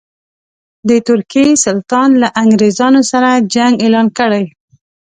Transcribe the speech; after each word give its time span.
د 0.89 0.91
ترکیې 1.07 1.47
سلطان 1.65 2.09
له 2.21 2.27
انګرېزانو 2.41 3.01
سره 3.11 3.29
جنګ 3.53 3.73
اعلان 3.83 4.07
کړی. 4.17 4.43